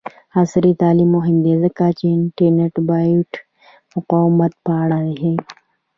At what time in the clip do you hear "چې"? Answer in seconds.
1.99-2.07